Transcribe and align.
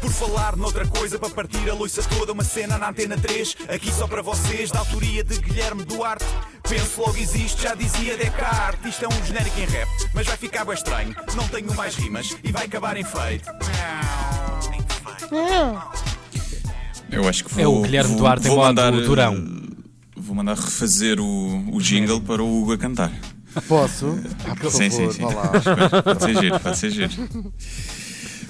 Por 0.00 0.10
falar 0.12 0.56
noutra 0.56 0.86
coisa, 0.86 1.18
para 1.18 1.30
partir 1.30 1.68
a 1.68 1.74
loiça 1.74 2.02
toda, 2.02 2.32
uma 2.32 2.44
cena 2.44 2.78
na 2.78 2.90
antena 2.90 3.16
3, 3.16 3.56
aqui 3.68 3.90
só 3.92 4.06
para 4.06 4.22
vocês, 4.22 4.70
da 4.70 4.78
autoria 4.80 5.24
de 5.24 5.38
Guilherme 5.38 5.84
Duarte. 5.84 6.24
Penso 6.68 7.00
logo 7.00 7.16
existe, 7.16 7.62
já 7.62 7.74
dizia 7.74 8.16
Descartes. 8.16 8.90
Isto 8.94 9.04
é 9.04 9.08
um 9.08 9.24
genérico 9.26 9.58
em 9.60 9.64
rap, 9.66 9.88
mas 10.14 10.26
vai 10.26 10.36
ficar 10.36 10.64
bem 10.64 10.74
estranho. 10.74 11.14
Não 11.34 11.46
tenho 11.48 11.74
mais 11.74 11.94
rimas 11.96 12.36
e 12.44 12.52
vai 12.52 12.66
acabar 12.66 12.96
em 12.96 13.04
feito. 13.04 13.48
Eu 17.10 17.28
acho 17.28 17.44
que 17.44 17.54
vou. 17.54 17.62
É 17.62 17.66
o 17.66 17.82
Guilherme 17.82 18.10
vou, 18.10 18.18
Duarte 18.18 18.46
em 18.46 18.48
vou 18.48 18.58
modo 18.58 18.66
mandar, 18.68 18.92
Durão. 18.92 19.34
eh, 19.34 19.66
Vou 20.18 20.34
mandar 20.34 20.54
refazer 20.56 21.20
o, 21.20 21.74
o 21.74 21.80
jingle 21.80 22.20
para 22.20 22.42
o 22.42 22.62
Hugo 22.62 22.72
a 22.72 22.78
cantar. 22.78 23.12
Posso? 23.68 24.18
Ah, 24.46 24.54
por 24.56 24.70
Sim, 24.70 24.90
favor, 24.90 25.12
sim, 25.12 25.18
sim. 25.18 25.22
vá 25.22 25.28
lá. 25.34 26.02
Pode 26.02 26.22
ser 26.24 26.36
giro, 26.40 26.60
pode 26.60 26.78
ser 26.78 26.90
giro. 26.90 27.10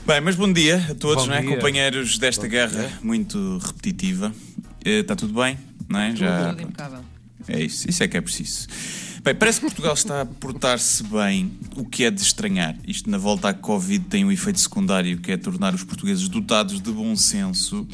Bem, 0.07 0.21
mas 0.21 0.37
bom 0.37 0.53
dia 0.53 0.87
a 0.91 0.95
todos, 0.95 1.25
Bom 1.25 1.31
não 1.31 1.37
é? 1.37 1.41
dia. 1.41 1.51
companheiros 1.51 2.17
desta 2.19 2.47
guerra 2.47 2.93
muito 3.03 3.59
repetitiva. 3.59 4.33
Eh, 4.85 5.01
Está 5.01 5.17
tudo 5.17 5.35
bem, 5.41 5.59
não 5.89 5.99
é? 5.99 6.15
Já, 6.15 6.51
Tudo 6.51 6.63
impecável. 6.63 7.01
é 7.49 7.61
isso, 7.65 7.91
isso 7.91 8.03
é 8.05 8.09
que 8.09 8.17
é 8.17 8.21
preciso. 8.21 8.69
Bem, 9.27 9.35
parece 9.35 9.59
que 9.59 9.67
Portugal 9.67 9.93
está 9.93 10.21
a 10.21 10.25
portar-se 10.25 11.03
bem, 11.03 11.51
o 11.75 11.85
que 11.85 12.05
é 12.05 12.13
de 12.13 12.23
estranhar. 12.23 12.79
Isto 12.87 13.11
na 13.11 13.19
volta 13.19 13.49
à 13.49 13.53
Covid 13.53 14.05
tem 14.05 14.25
um 14.25 14.31
efeito 14.31 14.61
secundário 14.61 15.19
que 15.19 15.33
é 15.33 15.37
tornar 15.37 15.75
os 15.75 15.83
portugueses 15.83 16.29
dotados 16.29 16.81
de 16.81 16.93
bom 16.93 17.17
senso. 17.17 17.89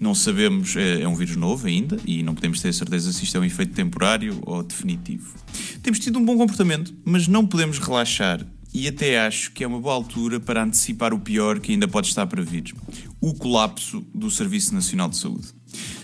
Não 0.00 0.14
sabemos, 0.14 0.74
é, 0.76 1.02
é 1.02 1.06
um 1.06 1.14
vírus 1.14 1.36
novo 1.36 1.66
ainda 1.66 1.98
e 2.06 2.22
não 2.22 2.34
podemos 2.34 2.62
ter 2.62 2.72
certeza 2.72 3.12
se 3.12 3.22
isto 3.22 3.36
é 3.36 3.40
um 3.40 3.44
efeito 3.44 3.74
temporário 3.74 4.38
ou 4.40 4.62
definitivo. 4.62 5.34
Temos 5.82 5.98
tido 5.98 6.18
um 6.18 6.24
bom 6.24 6.38
comportamento, 6.38 6.94
mas 7.04 7.28
não 7.28 7.46
podemos 7.46 7.78
relaxar 7.78 8.46
e 8.72 8.88
até 8.88 9.20
acho 9.20 9.52
que 9.52 9.62
é 9.62 9.66
uma 9.66 9.80
boa 9.80 9.94
altura 9.94 10.40
para 10.40 10.64
antecipar 10.64 11.12
o 11.12 11.20
pior 11.20 11.60
que 11.60 11.72
ainda 11.72 11.86
pode 11.86 12.06
estar 12.06 12.26
para 12.26 12.40
vir: 12.40 12.74
o 13.20 13.34
colapso 13.34 14.00
do 14.14 14.30
Serviço 14.30 14.74
Nacional 14.74 15.10
de 15.10 15.18
Saúde. 15.18 15.48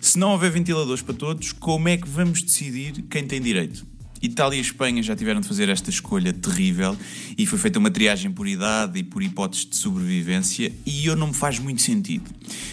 Se 0.02 0.18
não 0.18 0.32
houver 0.32 0.50
ventiladores 0.50 1.00
para 1.00 1.14
todos, 1.14 1.52
como 1.52 1.88
é 1.88 1.96
que 1.96 2.06
vamos 2.06 2.42
decidir 2.42 3.00
quem 3.08 3.26
tem 3.26 3.40
direito? 3.40 3.93
Itália 4.24 4.56
e 4.56 4.60
Espanha 4.60 5.02
já 5.02 5.14
tiveram 5.14 5.42
de 5.42 5.46
fazer 5.46 5.68
esta 5.68 5.90
escolha 5.90 6.32
terrível 6.32 6.96
e 7.36 7.44
foi 7.44 7.58
feita 7.58 7.78
uma 7.78 7.90
triagem 7.90 8.30
por 8.30 8.48
idade 8.48 8.98
e 8.98 9.02
por 9.02 9.22
hipóteses 9.22 9.66
de 9.66 9.76
sobrevivência 9.76 10.72
e 10.86 11.06
eu 11.06 11.14
não 11.14 11.26
me 11.26 11.34
faz 11.34 11.58
muito 11.58 11.82
sentido. 11.82 12.30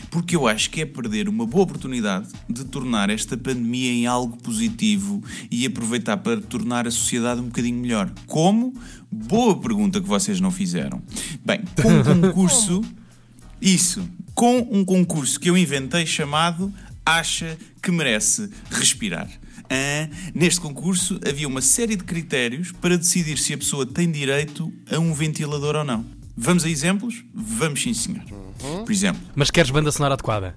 Porque 0.09 0.35
eu 0.35 0.47
acho 0.47 0.69
que 0.69 0.81
é 0.81 0.85
perder 0.85 1.27
uma 1.27 1.45
boa 1.45 1.66
oportunidade 1.66 2.29
de 2.49 2.63
tornar 2.63 3.09
esta 3.09 3.35
pandemia 3.35 3.91
em 3.91 4.07
algo 4.07 4.38
positivo 4.38 5.22
e 5.49 5.66
aproveitar 5.66 6.17
para 6.17 6.39
tornar 6.39 6.88
a 6.88 6.91
sociedade 6.91 7.41
um 7.41 7.45
bocadinho 7.45 7.79
melhor. 7.79 8.09
Como? 8.27 8.73
Boa 9.11 9.59
pergunta 9.59 9.99
que 9.99 10.07
vocês 10.07 10.39
não 10.39 10.52
fizeram. 10.52 11.02
Bem, 11.45 11.61
com 11.81 11.89
um 11.89 12.03
concurso 12.31 12.81
isso, 13.61 14.07
com 14.33 14.67
um 14.72 14.85
concurso 14.85 15.38
que 15.38 15.49
eu 15.49 15.57
inventei 15.57 16.05
chamado 16.05 16.73
Acha 17.05 17.57
que 17.81 17.91
merece 17.91 18.49
respirar. 18.69 19.27
Ah, 19.73 20.09
neste 20.36 20.59
concurso 20.59 21.17
havia 21.25 21.47
uma 21.47 21.61
série 21.61 21.95
de 21.95 22.03
critérios 22.03 22.73
para 22.73 22.97
decidir 22.97 23.38
se 23.38 23.53
a 23.53 23.58
pessoa 23.58 23.86
tem 23.86 24.11
direito 24.11 24.72
a 24.91 25.00
um 25.00 25.13
ventilador 25.13 25.78
ou 25.78 25.86
não. 25.86 26.05
Vamos 26.36 26.66
a 26.66 26.69
exemplos? 26.69 27.23
Vamos 27.33 27.81
sim, 27.81 27.94
senhor. 27.94 28.22
Por 28.86 28.91
exemplo, 28.91 29.22
Mas 29.33 29.50
queres 29.50 29.72
banda 29.72 29.91
sonora 29.91 30.16
adequada? 30.16 30.55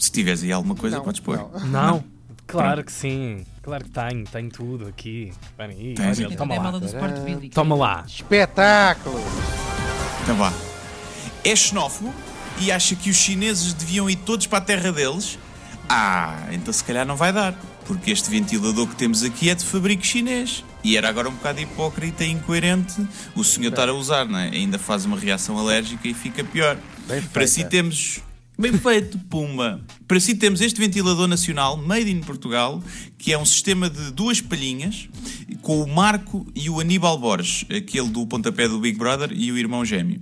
se 0.00 0.10
tiveres 0.10 0.42
aí 0.42 0.52
alguma 0.52 0.74
coisa, 0.74 0.96
Não, 0.96 1.04
podes 1.04 1.20
pôr. 1.20 1.36
não. 1.36 1.66
Não? 1.66 2.04
Claro 2.46 2.84
que 2.84 2.92
sim. 2.92 3.44
Claro 3.62 3.84
que 3.84 3.90
tenho. 3.90 4.24
Tenho 4.24 4.50
tudo 4.50 4.86
aqui. 4.86 5.32
Aí. 5.58 5.94
Tens? 5.94 6.18
Olha, 6.18 6.36
toma 6.36 6.54
é 6.54 6.58
lá. 6.58 7.08
Billy. 7.24 7.48
Toma 7.48 7.74
lá. 7.74 8.04
Espetáculo! 8.06 9.18
Então 10.22 10.36
vá. 10.36 10.52
É 11.42 11.56
xenófobo 11.56 12.12
e 12.60 12.70
acha 12.70 12.94
que 12.94 13.08
os 13.08 13.16
chineses 13.16 13.72
deviam 13.72 14.10
ir 14.10 14.16
todos 14.16 14.46
para 14.46 14.58
a 14.58 14.60
terra 14.60 14.92
deles? 14.92 15.38
Ah, 15.88 16.48
então 16.52 16.72
se 16.72 16.82
calhar 16.82 17.06
não 17.06 17.16
vai 17.16 17.32
dar. 17.32 17.54
Porque 17.86 18.10
este 18.10 18.30
ventilador 18.30 18.88
que 18.88 18.96
temos 18.96 19.22
aqui 19.22 19.50
é 19.50 19.54
de 19.54 19.64
fabrico 19.64 20.04
chinês. 20.04 20.64
E 20.82 20.96
era 20.96 21.08
agora 21.08 21.28
um 21.28 21.32
bocado 21.32 21.60
hipócrita 21.60 22.24
e 22.24 22.30
incoerente 22.30 22.94
o 23.34 23.44
senhor 23.44 23.70
estar 23.70 23.88
a 23.88 23.94
usar, 23.94 24.26
não 24.26 24.38
é? 24.38 24.50
Ainda 24.50 24.78
faz 24.78 25.04
uma 25.04 25.18
reação 25.18 25.58
alérgica 25.58 26.06
e 26.08 26.14
fica 26.14 26.42
pior. 26.44 26.78
Bem 27.06 27.22
Para 27.22 27.46
si 27.46 27.64
temos. 27.64 28.20
Bem 28.56 28.72
feito, 28.78 29.18
Pumba! 29.18 29.84
Para 30.06 30.20
si 30.20 30.36
temos 30.36 30.60
este 30.60 30.80
ventilador 30.80 31.26
nacional, 31.26 31.76
made 31.76 32.08
in 32.08 32.20
Portugal, 32.20 32.80
que 33.18 33.32
é 33.32 33.38
um 33.38 33.44
sistema 33.44 33.90
de 33.90 34.12
duas 34.12 34.40
palhinhas, 34.40 35.08
com 35.60 35.82
o 35.82 35.88
Marco 35.88 36.46
e 36.54 36.70
o 36.70 36.78
Aníbal 36.78 37.18
Borges, 37.18 37.66
aquele 37.68 38.08
do 38.10 38.24
pontapé 38.26 38.68
do 38.68 38.78
Big 38.78 38.96
Brother 38.96 39.32
e 39.34 39.50
o 39.50 39.58
irmão 39.58 39.84
gêmeo. 39.84 40.20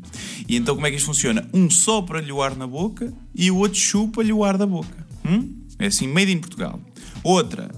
E 0.49 0.57
então 0.57 0.75
como 0.75 0.87
é 0.87 0.91
que 0.91 0.97
isto 0.97 1.07
funciona? 1.07 1.47
Um 1.53 1.69
sopra-lhe 1.69 2.33
o 2.33 2.41
ar 2.41 2.57
na 2.57 2.67
boca 2.67 3.13
e 3.35 3.51
o 3.51 3.57
outro 3.59 3.79
chupa-lhe 3.79 4.33
o 4.33 4.43
ar 4.43 4.57
da 4.57 4.67
boca. 4.67 5.02
Hum? 5.33 5.63
É 5.79 5.87
assim, 5.87 6.07
made 6.07 6.31
in 6.31 6.39
Portugal. 6.39 6.81
Outra, 7.23 7.71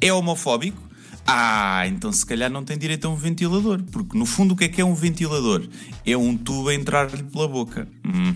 é 0.00 0.12
homofóbico? 0.12 0.90
Ah, 1.26 1.86
então 1.86 2.10
se 2.12 2.24
calhar 2.26 2.50
não 2.50 2.64
tem 2.64 2.76
direito 2.76 3.06
a 3.06 3.10
um 3.10 3.14
ventilador. 3.14 3.82
Porque 3.92 4.18
no 4.18 4.26
fundo 4.26 4.54
o 4.54 4.56
que 4.56 4.64
é 4.64 4.68
que 4.68 4.80
é 4.80 4.84
um 4.84 4.94
ventilador? 4.94 5.66
É 6.04 6.16
um 6.16 6.36
tubo 6.36 6.68
a 6.68 6.74
entrar-lhe 6.74 7.22
pela 7.22 7.46
boca. 7.46 7.86
Hum. 8.04 8.34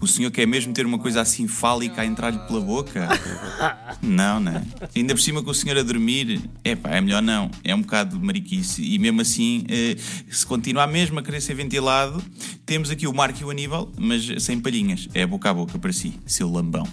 O 0.00 0.06
senhor 0.08 0.30
quer 0.30 0.46
mesmo 0.46 0.72
ter 0.72 0.84
uma 0.84 0.98
coisa 0.98 1.20
assim 1.20 1.46
fálica 1.46 2.02
a 2.02 2.06
entrar-lhe 2.06 2.38
pela 2.40 2.60
boca? 2.60 3.08
Não, 4.02 4.40
não. 4.40 4.56
é? 4.56 4.64
Ainda 4.96 5.14
por 5.14 5.20
cima 5.20 5.42
com 5.44 5.50
o 5.52 5.54
senhor 5.54 5.78
a 5.78 5.82
dormir, 5.82 6.40
é 6.64 6.74
pá, 6.74 6.90
é 6.90 7.00
melhor 7.00 7.22
não. 7.22 7.48
É 7.62 7.72
um 7.72 7.82
bocado 7.82 8.18
mariquice. 8.18 8.82
E 8.82 8.98
mesmo 8.98 9.20
assim, 9.20 9.64
eh, 9.68 9.96
se 10.28 10.44
continuar 10.44 10.88
mesmo 10.88 11.20
a 11.20 11.22
querer 11.22 11.40
ser 11.40 11.54
ventilado, 11.54 12.20
temos 12.66 12.90
aqui 12.90 13.06
o 13.06 13.14
Marco 13.14 13.40
e 13.40 13.44
o 13.44 13.50
Aníbal, 13.50 13.92
mas 13.96 14.42
sem 14.42 14.58
palhinhas. 14.58 15.08
É 15.14 15.24
boca 15.24 15.50
a 15.50 15.54
boca 15.54 15.78
para 15.78 15.92
si, 15.92 16.14
seu 16.26 16.50
lambão. 16.50 16.88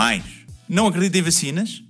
Mais, 0.00 0.24
não 0.66 0.86
acredita 0.86 1.18
em 1.18 1.20
vacinas? 1.20 1.82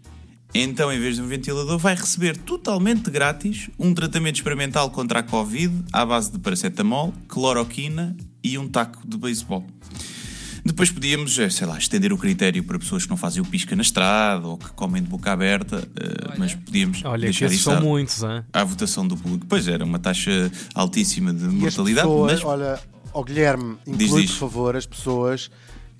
Então, 0.52 0.92
em 0.92 0.98
vez 0.98 1.14
de 1.14 1.22
um 1.22 1.28
ventilador, 1.28 1.78
vai 1.78 1.94
receber 1.94 2.36
totalmente 2.36 3.08
grátis 3.08 3.70
um 3.78 3.94
tratamento 3.94 4.34
experimental 4.34 4.90
contra 4.90 5.20
a 5.20 5.22
Covid 5.22 5.84
à 5.92 6.04
base 6.04 6.32
de 6.32 6.40
paracetamol, 6.40 7.14
cloroquina 7.28 8.16
e 8.42 8.58
um 8.58 8.68
taco 8.68 9.06
de 9.06 9.16
beisebol. 9.16 9.64
Depois 10.64 10.90
podíamos, 10.90 11.38
eh, 11.38 11.48
sei 11.50 11.68
lá, 11.68 11.78
estender 11.78 12.12
o 12.12 12.18
critério 12.18 12.64
para 12.64 12.80
pessoas 12.80 13.04
que 13.04 13.10
não 13.10 13.16
fazem 13.16 13.40
o 13.40 13.44
pisca 13.44 13.76
na 13.76 13.82
estrada 13.82 14.44
ou 14.44 14.58
que 14.58 14.72
comem 14.72 15.00
de 15.00 15.08
boca 15.08 15.30
aberta, 15.30 15.88
eh, 15.94 16.34
mas 16.36 16.52
podíamos 16.52 17.04
Olha, 17.04 17.20
que 17.20 17.26
deixar 17.26 17.46
esses 17.46 17.58
isso 17.60 17.70
são 17.70 17.78
à, 17.78 17.80
muitos, 17.80 18.24
hein? 18.24 18.42
à 18.52 18.64
votação 18.64 19.06
do 19.06 19.16
público. 19.16 19.46
Pois 19.48 19.68
era, 19.68 19.84
uma 19.84 20.00
taxa 20.00 20.50
altíssima 20.74 21.32
de 21.32 21.44
E 21.44 21.48
mortalidade, 21.48 22.08
pessoas, 22.08 22.32
mas 22.32 22.44
olha, 22.44 22.80
ó 23.12 23.22
Guilherme, 23.22 23.76
Diz, 23.86 24.06
inclui 24.08 24.22
diz. 24.22 24.32
por 24.32 24.38
favor 24.38 24.74
as 24.74 24.84
pessoas 24.84 25.48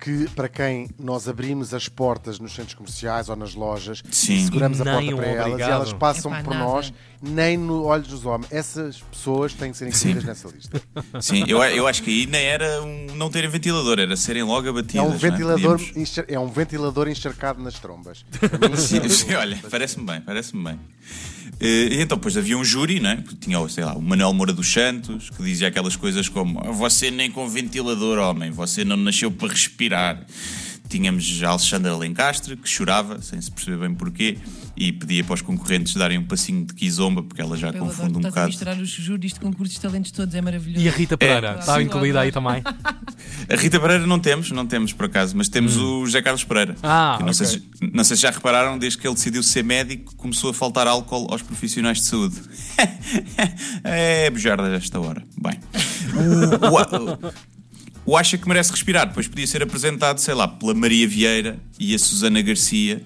que 0.01 0.27
para 0.31 0.49
quem 0.49 0.89
nós 0.99 1.27
abrimos 1.27 1.73
as 1.75 1.87
portas 1.87 2.39
nos 2.39 2.53
centros 2.53 2.73
comerciais 2.73 3.29
ou 3.29 3.35
nas 3.35 3.53
lojas 3.53 4.01
Sim. 4.11 4.33
e 4.37 4.43
seguramos 4.45 4.81
a 4.81 4.83
porta 4.83 4.99
um 5.13 5.15
para 5.15 5.25
elas 5.27 5.45
obrigado. 5.45 5.69
e 5.69 5.71
elas 5.71 5.93
passam 5.93 6.31
Epá, 6.33 6.43
por 6.43 6.53
nada. 6.55 6.65
nós 6.65 6.93
nem 7.21 7.55
no 7.55 7.83
olhos 7.83 8.07
dos 8.07 8.25
homens. 8.25 8.51
Essas 8.51 8.99
pessoas 8.99 9.53
têm 9.53 9.71
que 9.71 9.77
ser 9.77 9.87
incluídas 9.87 10.23
Sim. 10.23 10.27
nessa 10.27 10.47
lista. 10.49 10.81
sim, 11.21 11.43
eu, 11.47 11.61
eu 11.63 11.87
acho 11.87 12.01
que 12.01 12.09
aí 12.09 12.25
nem 12.25 12.41
era 12.43 12.81
um 12.81 13.05
não 13.15 13.29
terem 13.29 13.47
ventilador, 13.47 13.99
era 13.99 14.17
serem 14.17 14.41
logo 14.41 14.67
abatidas. 14.67 14.95
É 14.95 15.01
um 15.07 15.11
não 15.11 15.17
ventilador, 15.19 15.77
Podíamos- 15.77 15.95
enxer- 15.97 16.25
é 16.27 16.39
um 16.39 16.47
ventilador 16.49 17.07
encharcado 17.07 17.61
nas 17.61 17.75
trombas. 17.79 18.25
Sim, 18.75 18.97
é 19.05 19.07
sim, 19.09 19.33
olha, 19.35 19.59
parece-me 19.69 20.03
bem, 20.05 20.19
parece-me 20.21 20.63
bem. 20.63 20.79
Eh, 21.59 21.89
E 21.91 22.01
então, 22.01 22.17
depois 22.17 22.35
havia 22.35 22.57
um 22.57 22.63
júri, 22.63 22.99
né? 22.99 23.23
que 23.27 23.35
tinha, 23.35 23.69
sei 23.69 23.83
lá, 23.85 23.93
o 23.93 24.01
Manuel 24.01 24.33
Moura 24.33 24.51
dos 24.51 24.71
Santos, 24.71 25.29
que 25.29 25.43
dizia 25.43 25.67
aquelas 25.67 25.95
coisas 25.95 26.27
como: 26.27 26.59
Você 26.73 27.11
nem 27.11 27.29
com 27.29 27.47
ventilador, 27.47 28.17
homem, 28.17 28.49
você 28.49 28.83
não 28.83 28.97
nasceu 28.97 29.29
para 29.29 29.49
respirar. 29.49 29.90
Tínhamos 30.89 31.41
a 31.41 31.47
Alexandra 31.51 31.95
Lencastre, 31.95 32.57
que 32.57 32.67
chorava, 32.67 33.21
sem 33.21 33.39
se 33.39 33.49
perceber 33.49 33.77
bem 33.77 33.95
porquê, 33.95 34.37
e 34.75 34.91
pedia 34.91 35.23
para 35.23 35.35
os 35.35 35.41
concorrentes 35.41 35.93
darem 35.93 36.17
um 36.17 36.25
passinho 36.25 36.65
de 36.65 36.73
quizomba, 36.73 37.23
porque 37.23 37.39
ela 37.41 37.55
já 37.55 37.69
Eu 37.69 37.75
confunde 37.75 38.09
adoro, 38.09 38.15
um 38.15 38.19
estás 38.19 38.25
a 38.25 38.29
bocado. 38.29 38.47
misturar 38.49 38.77
os 38.77 38.89
júris 38.89 39.31
de 39.33 39.39
concursos 39.39 39.75
de 39.75 39.81
talentos 39.81 40.11
todos, 40.11 40.35
é 40.35 40.41
maravilhoso. 40.41 40.83
E 40.85 40.89
a 40.89 40.91
Rita 40.91 41.17
Pereira? 41.17 41.55
É. 41.55 41.59
Está 41.59 41.75
Sim. 41.77 41.83
incluída 41.83 42.19
aí 42.19 42.29
também? 42.33 42.61
A 43.49 43.55
Rita 43.55 43.79
Pereira 43.79 44.05
não 44.05 44.19
temos, 44.19 44.51
não 44.51 44.67
temos 44.67 44.91
por 44.91 45.05
acaso, 45.05 45.33
mas 45.37 45.47
temos 45.47 45.77
o 45.77 46.05
José 46.05 46.21
Carlos 46.21 46.43
Pereira. 46.43 46.75
Ah, 46.83 47.15
que 47.17 47.23
não, 47.23 47.31
sei 47.31 47.47
ok. 47.47 47.59
se, 47.79 47.89
não 47.93 48.03
sei 48.03 48.17
se 48.17 48.23
já 48.23 48.31
repararam, 48.31 48.77
desde 48.77 48.99
que 48.99 49.07
ele 49.07 49.15
decidiu 49.15 49.43
ser 49.43 49.63
médico, 49.63 50.13
começou 50.17 50.49
a 50.49 50.53
faltar 50.53 50.87
álcool 50.87 51.25
aos 51.31 51.41
profissionais 51.41 51.99
de 51.99 52.03
saúde. 52.03 52.35
é 53.85 54.29
bujarda 54.29 54.69
desta 54.69 54.99
hora. 54.99 55.23
Bem, 55.41 55.57
o, 56.13 56.67
o- 56.67 57.33
o 58.05 58.17
Acha 58.17 58.37
que 58.37 58.47
merece 58.47 58.71
respirar, 58.71 59.07
depois 59.07 59.27
podia 59.27 59.47
ser 59.47 59.63
apresentado, 59.63 60.19
sei 60.19 60.33
lá, 60.33 60.47
pela 60.47 60.73
Maria 60.73 61.07
Vieira 61.07 61.59
e 61.79 61.93
a 61.93 61.99
Susana 61.99 62.41
Garcia, 62.41 63.01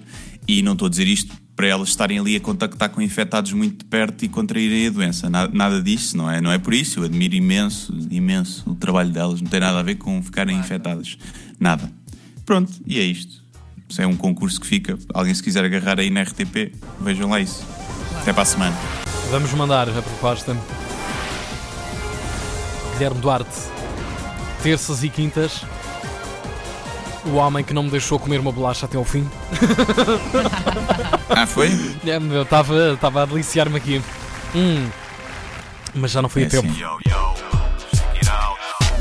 e 0.48 0.62
não 0.62 0.72
estou 0.72 0.86
a 0.86 0.90
dizer 0.90 1.06
isto 1.06 1.34
para 1.56 1.66
elas 1.66 1.88
estarem 1.88 2.18
ali 2.18 2.36
a 2.36 2.40
contactar 2.40 2.90
com 2.90 3.00
infectados 3.00 3.52
muito 3.52 3.78
de 3.78 3.84
perto 3.86 4.24
e 4.24 4.28
contraírem 4.28 4.86
a 4.86 4.90
doença. 4.90 5.30
Nada, 5.30 5.50
nada 5.54 5.82
disso, 5.82 6.16
não 6.16 6.30
é? 6.30 6.38
Não 6.38 6.52
é 6.52 6.58
por 6.58 6.74
isso. 6.74 7.00
Eu 7.00 7.04
admiro 7.04 7.34
imenso, 7.34 7.96
imenso 8.10 8.70
o 8.70 8.74
trabalho 8.74 9.10
delas. 9.10 9.40
Não 9.40 9.48
tem 9.48 9.60
nada 9.60 9.80
a 9.80 9.82
ver 9.82 9.94
com 9.94 10.22
ficarem 10.22 10.58
infectadas. 10.58 11.16
Nada. 11.58 11.90
Pronto, 12.44 12.70
e 12.86 13.00
é 13.00 13.02
isto. 13.02 13.42
Se 13.88 14.02
é 14.02 14.06
um 14.06 14.16
concurso 14.16 14.60
que 14.60 14.66
fica, 14.66 14.98
alguém 15.14 15.32
se 15.32 15.42
quiser 15.42 15.64
agarrar 15.64 15.98
aí 15.98 16.10
na 16.10 16.22
RTP, 16.22 16.74
vejam 17.00 17.30
lá 17.30 17.40
isso. 17.40 17.64
Até 18.20 18.32
para 18.32 18.42
a 18.42 18.46
semana. 18.46 18.76
Vamos 19.30 19.52
mandar 19.52 19.88
a 19.88 20.02
proposta. 20.02 20.56
Guilherme 22.92 23.20
Duarte, 23.20 23.56
terças 24.62 25.02
e 25.02 25.08
quintas. 25.08 25.62
O 27.24 27.34
homem 27.34 27.64
que 27.64 27.74
não 27.74 27.82
me 27.82 27.90
deixou 27.90 28.18
comer 28.20 28.38
uma 28.38 28.52
bolacha 28.52 28.86
até 28.86 28.96
ao 28.96 29.04
fim. 29.04 29.28
Ah, 31.28 31.46
foi? 31.46 31.70
É, 32.06 32.18
meu, 32.20 32.42
Estava 32.42 32.92
estava 32.92 33.22
a 33.22 33.26
deliciar-me 33.26 33.76
aqui. 33.76 34.00
Hum. 34.54 34.88
Mas 35.94 36.12
já 36.12 36.22
não 36.22 36.28
foi 36.28 36.42
É 36.42 36.46
a 36.46 36.50
tempo. 36.50 36.68
assim. 36.68 36.82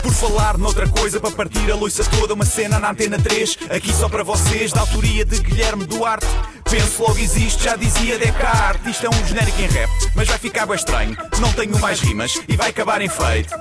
Por 0.01 0.11
falar 0.13 0.57
noutra 0.57 0.87
coisa, 0.87 1.19
para 1.19 1.31
partir 1.31 1.71
a 1.71 1.75
loiça 1.75 2.03
toda, 2.05 2.33
uma 2.33 2.45
cena 2.45 2.79
na 2.79 2.91
Antena 2.91 3.17
3, 3.19 3.57
aqui 3.69 3.91
só 3.93 4.07
para 4.09 4.23
vocês, 4.23 4.71
da 4.71 4.81
autoria 4.81 5.25
de 5.25 5.39
Guilherme 5.39 5.85
Duarte. 5.85 6.25
Penso 6.69 7.03
logo 7.03 7.17
existe, 7.19 7.63
já 7.63 7.75
dizia 7.75 8.17
Descartes. 8.17 8.87
Isto 8.95 9.05
é 9.07 9.09
um 9.09 9.27
genérico 9.27 9.61
em 9.61 9.67
rap, 9.67 9.89
mas 10.15 10.27
vai 10.27 10.37
ficar 10.37 10.65
bem 10.65 10.75
estranho. 10.75 11.15
Não 11.39 11.51
tenho 11.53 11.77
mais 11.79 11.99
rimas 11.99 12.39
e 12.47 12.55
vai 12.55 12.69
acabar 12.69 13.01
em 13.01 13.09
feito. 13.09 13.53